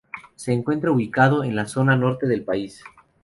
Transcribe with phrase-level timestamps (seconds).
[0.35, 2.83] Se encuentra ubicado en la zona norte del país.